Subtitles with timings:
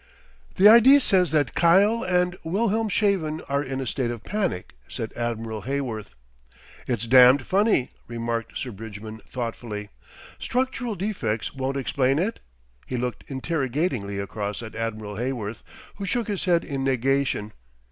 [0.55, 0.97] "The I.D.
[0.99, 6.15] says that Kiel and Wilhelmshaven are in a state of panic," said Admiral Heyworth.
[6.87, 9.89] "It's damned funny," remarked Sir Bridgman thoughtfully.
[10.39, 12.39] "Structural defects won't explain it?"
[12.87, 15.61] He looked interrogatingly across at Admiral Heyworth,
[15.97, 17.53] who shook his head in negation.